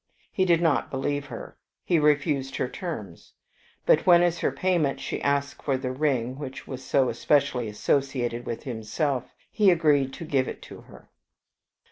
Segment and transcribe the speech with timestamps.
[0.31, 3.33] He did not believe her; he refused her terms;
[3.85, 8.47] but when as her payment she asked for the ring which was so especially associated
[8.47, 11.11] with himself, he agreed to give it to her.